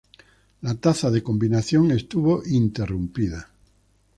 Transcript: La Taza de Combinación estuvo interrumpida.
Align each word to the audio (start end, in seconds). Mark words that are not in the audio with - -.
La 0.63 0.73
Taza 0.73 1.11
de 1.11 1.21
Combinación 1.21 1.91
estuvo 1.91 2.41
interrumpida. 2.47 3.51